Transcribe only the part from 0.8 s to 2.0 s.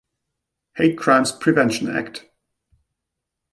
Crimes Prevention